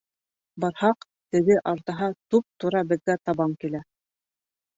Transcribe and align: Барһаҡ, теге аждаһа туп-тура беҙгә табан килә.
Барһаҡ, 0.63 1.05
теге 1.35 1.57
аждаһа 1.73 2.07
туп-тура 2.33 2.83
беҙгә 2.95 3.19
табан 3.29 3.55
килә. 3.67 3.85